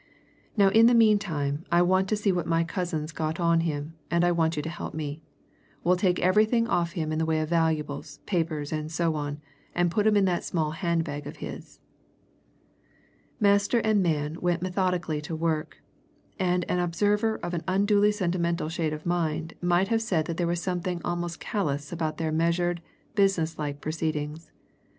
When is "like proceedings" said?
23.59-24.49